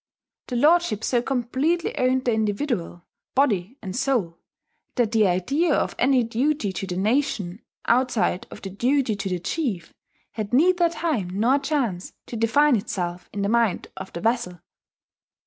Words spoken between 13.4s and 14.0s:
the mind